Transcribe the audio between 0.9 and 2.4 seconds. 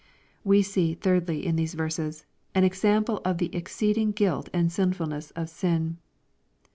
thirdly, in these verses,